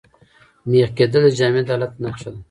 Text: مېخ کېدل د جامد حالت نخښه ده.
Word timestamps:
مېخ 0.69 0.89
کېدل 0.97 1.21
د 1.25 1.35
جامد 1.39 1.65
حالت 1.71 1.93
نخښه 2.03 2.29
ده. 2.33 2.39